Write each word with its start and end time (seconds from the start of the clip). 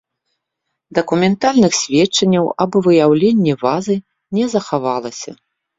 Дакументальных 0.99 1.77
сведчанняў 1.81 2.45
аб 2.67 2.71
выяўленні 2.89 3.53
вазы 3.65 3.95
не 4.41 4.45
захавалася. 4.57 5.31